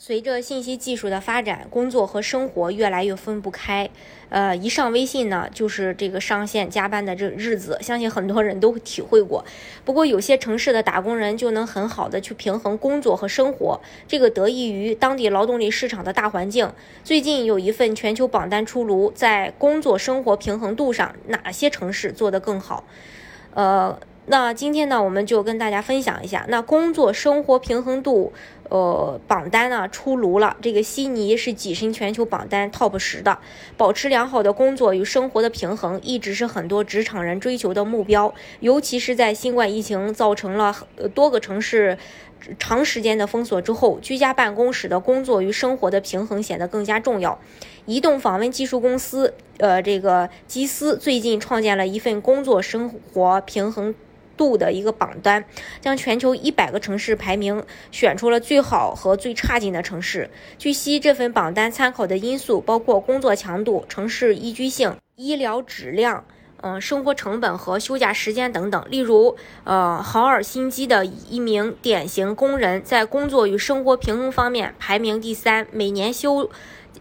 [0.00, 3.90] 随着信息技术的发展，工作和生活越来越分不开。
[4.28, 9.44] 呃，一上微信呢，就是这个上线加班的这日子，相信很多人都体会过。
[9.84, 16.72] 不过，有些城市的打工人就能很好的去平衡工作和生活，这个得益于当地劳动力市场的大环境。
[17.02, 22.84] 最近有一份全球榜单出炉，在工作生活平衡度上，哪些城市做得更好？
[23.52, 23.98] 呃。
[24.30, 28.30] 那今天呢，我们就跟大家分享一下，那工作生活平衡度，
[28.68, 30.56] 呃，榜单呢出炉了。
[30.60, 33.38] 这个悉尼是跻身全球榜单 top 十的。
[33.76, 38.34] 保持良好的工作与生活的平衡，一直是很多职场人追求的目标。
[38.60, 40.74] 尤其是在新冠疫情造成了
[41.14, 41.96] 多个城市
[42.58, 47.38] 长时间的封锁之后，居家办公使得工作与生活的平衡显得更加重要。
[47.86, 53.94] 移动访问技术公司，呃，这个基斯最近创建了一份工作生活平衡。
[54.38, 55.44] 度的一个榜单，
[55.82, 60.30] 将全球一百个城市排名选出了最好和最差劲的城市。
[60.56, 66.24] 据悉，这份榜单参考的因素包括工作强度、城市宜居性、医疗质量、
[66.62, 68.86] 嗯，生活成本和休假时间等等。
[68.88, 76.50] 例如，呃，豪尔辛基的一名典型工人在工作与生活平衡方面排名第三，每年休。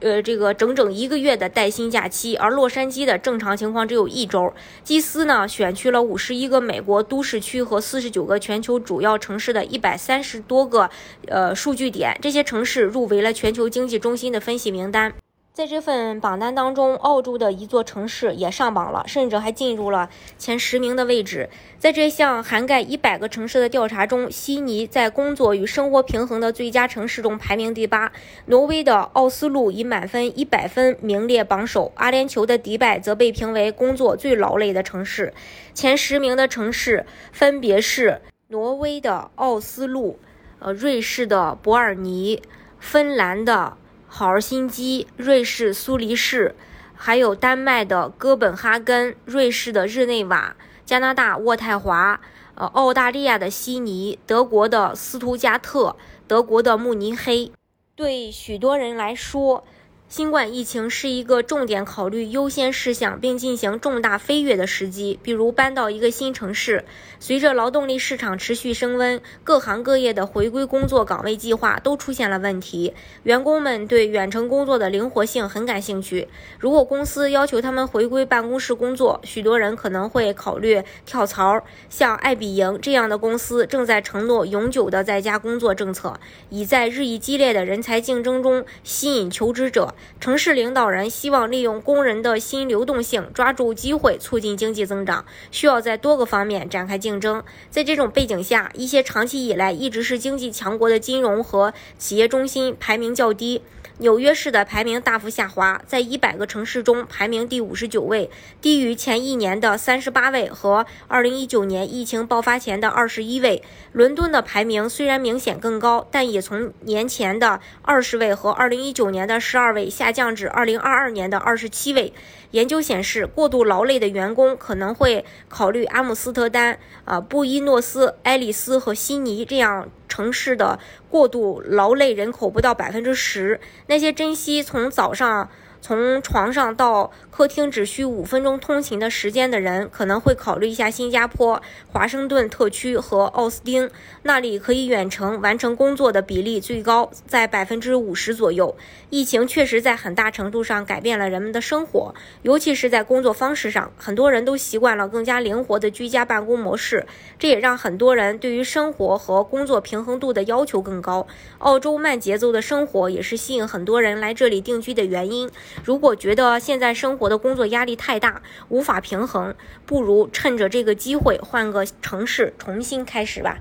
[0.00, 4.52] 呃，这个整整一个月的带薪假期，而洛杉矶的正常情况只有一周。
[4.82, 10.90] 基斯呢，选取了五十一个美国都市区和四十九个全球主要城市的一百三十多个
[11.28, 15.14] 呃数据点，这些城市入围了全球经济中心的分析名单。
[15.54, 21.48] 在这份榜单当中，澳洲的一座城市也上榜了，甚至还进入了前十名的位置。
[21.78, 28.10] 在这项涵盖一百个城市的调查中，悉尼在工作与生活平衡的最佳城市中排名第八。
[28.46, 31.92] 挪威的奥斯陆以满分一百分名列榜首。
[31.94, 35.32] 阿联酋的迪拜则被评为工作最劳累的城市。
[35.72, 40.18] 前十名的城市分别是挪威的奥斯陆、
[40.58, 42.42] 呃，瑞士的伯尔尼、
[42.80, 43.76] 芬兰的。
[44.16, 46.54] 好尔辛基、瑞士苏黎世，
[46.94, 50.54] 还有丹麦的哥本哈根、瑞士的日内瓦、
[50.84, 52.20] 加拿大渥太华、
[52.54, 55.96] 呃，澳大利亚的悉尼、德国的斯图加特、
[56.28, 57.50] 德国的慕尼黑。
[57.96, 59.64] 对许多人来说，
[60.06, 65.18] 新冠疫情是一个重点考虑优先事项，并进行重大飞跃的时机。
[65.24, 66.84] 比如搬到一个新城市，
[67.18, 72.94] 随着劳动力市场持续升温，各行各业的回归工作岗位计划都出现了问题。
[73.24, 76.28] 员工们对远程工作的灵活性很感兴趣。
[76.60, 81.60] 如果公司要求他们回归办公室工作，许多人可能会考虑跳槽。
[81.90, 89.92] 像爱彼迎这样的公司正在承诺永久的在家工作政策，以在日益激烈的人才竞争中吸引求职者。
[90.20, 97.42] 城市领导人希望利用工人的新流动性，抓住机会，促进经济增长，需要在多个方面展开竞争。
[97.70, 103.62] 在这种背景下，一些长期以来一直是经济强国的金融和企业中心排名较低。
[103.98, 108.28] 纽约市的排名大幅下滑，在一百个城市中排名第五十九位，
[108.60, 113.62] 低于前一年的三十八位和二零一九年疫情爆发前的二十一位。
[113.92, 122.12] 伦敦的排名虽然明显更高，但也从年前的二十位和二零一九年的十二位下降至二零二二年的二十七位。
[122.50, 129.88] 研究显示，过度劳累的员工可能会考虑阿姆斯特丹、啊布宜诺斯艾利斯和悉尼这样。
[130.06, 130.78] 城市的
[131.10, 135.50] 过度劳累人口不到百分之十，那些珍惜从早上。
[135.86, 141.60] 从床上到客厅只需五分钟通勤的时间的人，可能会考虑一下新加坡、
[141.92, 143.90] 华盛顿特区和奥斯汀，
[144.22, 148.74] 那里可以远程完成工作的比例最高在百分之五十左右。
[149.10, 157.06] 疫情确实在很大程度上改变了人们的生活，尤其是在工作方式上，很多人都习惯了更加灵活的居家办公模式，
[157.38, 161.26] 这也让很多人对于生活和工作平衡度的要求更高。
[161.58, 165.50] 澳洲慢节奏的生活也是吸引很多人来这里定居的原因。
[165.82, 169.54] 如果觉得现在生活的工作压力太大，无法平衡，
[169.84, 173.58] 不如趁着这个机会换个城市重新开始吧。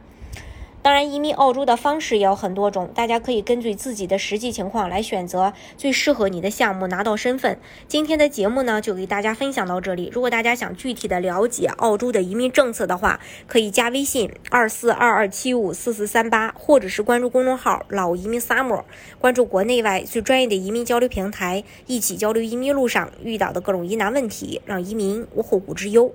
[0.83, 7.57] 当然，移民澳洲的方式也有很多种，大家可以根据自己的实际情况来选择最适合你的项目，拿到身份。
[7.88, 10.09] 今天的节目呢，就给大家分享到这里。
[10.13, 18.83] 如果大家想具体的了解澳洲的移民政策的话，可以加微信二四二二七五四四三八，或者是关注公众号“老移民 summer”，
[19.19, 26.13] 关注国内外最专业的移民交流平台，一起交流移民路上遇到的各种疑难问题，让移民无后顾之忧。